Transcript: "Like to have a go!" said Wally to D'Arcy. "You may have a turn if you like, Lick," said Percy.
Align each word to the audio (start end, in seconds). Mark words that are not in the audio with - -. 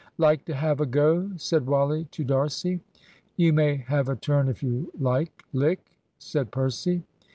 "Like 0.17 0.45
to 0.45 0.55
have 0.55 0.81
a 0.81 0.87
go!" 0.87 1.29
said 1.37 1.67
Wally 1.67 2.05
to 2.09 2.23
D'Arcy. 2.23 2.79
"You 3.37 3.53
may 3.53 3.75
have 3.75 4.09
a 4.09 4.15
turn 4.15 4.49
if 4.49 4.63
you 4.63 4.91
like, 4.99 5.43
Lick," 5.53 5.85
said 6.17 6.49
Percy. 6.49 7.03